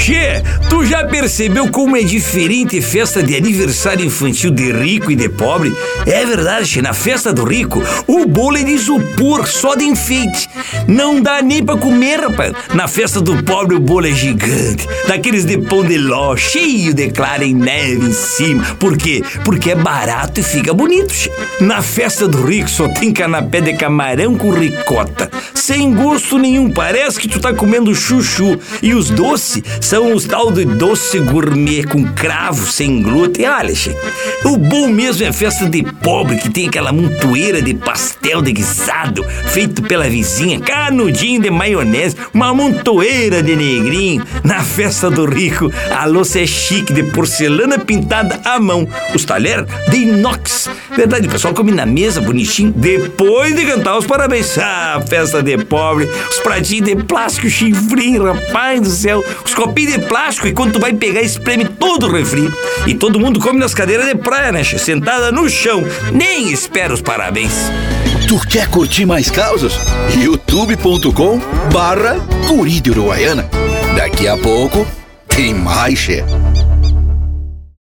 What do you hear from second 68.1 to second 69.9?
Tu quer curtir mais causas?